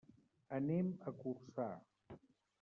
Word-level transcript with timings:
Anem 0.59 0.89
a 1.05 1.13
Corçà. 1.21 1.69